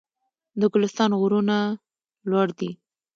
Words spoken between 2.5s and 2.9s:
دي